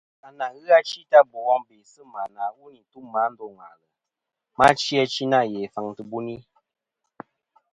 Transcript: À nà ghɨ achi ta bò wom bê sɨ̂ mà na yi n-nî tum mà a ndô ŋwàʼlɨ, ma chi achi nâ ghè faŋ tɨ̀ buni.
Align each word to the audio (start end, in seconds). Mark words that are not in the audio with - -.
À 0.25 0.29
nà 0.37 0.45
ghɨ 0.59 0.63
achi 0.79 0.99
ta 1.11 1.19
bò 1.31 1.37
wom 1.47 1.61
bê 1.69 1.77
sɨ̂ 1.91 2.03
mà 2.13 2.21
na 2.35 2.43
yi 2.59 2.65
n-nî 2.69 2.81
tum 2.91 3.05
mà 3.13 3.19
a 3.27 3.31
ndô 3.33 3.45
ŋwàʼlɨ, 3.55 3.85
ma 4.57 4.65
chi 4.79 4.93
achi 5.03 5.23
nâ 5.31 5.39
ghè 5.51 5.61
faŋ 5.73 5.87
tɨ̀ 5.97 6.05
buni. 6.11 6.35